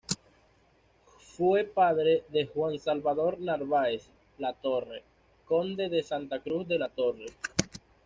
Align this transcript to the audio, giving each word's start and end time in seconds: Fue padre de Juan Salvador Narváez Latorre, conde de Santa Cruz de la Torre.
Fue 1.37 1.63
padre 1.63 2.23
de 2.29 2.47
Juan 2.47 2.79
Salvador 2.79 3.39
Narváez 3.39 4.09
Latorre, 4.39 5.03
conde 5.45 5.89
de 5.89 6.01
Santa 6.01 6.39
Cruz 6.41 6.67
de 6.67 6.79
la 6.79 6.89
Torre. 6.89 7.27